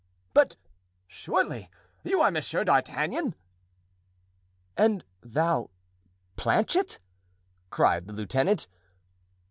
but 0.33 0.55
surely 1.05 1.69
you 2.03 2.21
are 2.21 2.31
Monsieur 2.31 2.63
d'Artagnan?" 2.63 3.35
"And 4.75 5.03
thou—Planchet!" 5.21 6.97
cried 7.69 8.07
the 8.07 8.13
lieutenant. 8.13 8.65